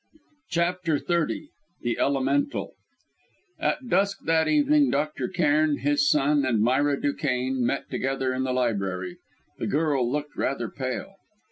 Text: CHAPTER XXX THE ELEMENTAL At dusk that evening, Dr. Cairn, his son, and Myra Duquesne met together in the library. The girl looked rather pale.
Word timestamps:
CHAPTER 0.49 0.97
XXX 0.97 1.49
THE 1.81 1.99
ELEMENTAL 1.99 2.73
At 3.59 3.87
dusk 3.87 4.21
that 4.25 4.47
evening, 4.47 4.89
Dr. 4.89 5.27
Cairn, 5.27 5.77
his 5.77 6.09
son, 6.09 6.43
and 6.43 6.59
Myra 6.59 6.99
Duquesne 6.99 7.63
met 7.63 7.87
together 7.91 8.33
in 8.33 8.43
the 8.43 8.51
library. 8.51 9.17
The 9.59 9.67
girl 9.67 10.11
looked 10.11 10.35
rather 10.35 10.69
pale. 10.69 11.17